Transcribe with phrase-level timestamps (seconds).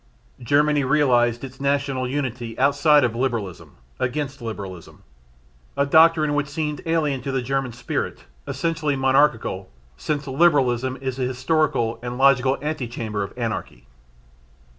[0.41, 5.03] Germany realised its national unity outside of Liberalism, against Liberalism
[5.77, 11.25] a doctrine which seemed alien to the German spirit essentially monarchical, since Liberalism is the
[11.27, 13.85] historical and logical ante chamber of anarchy.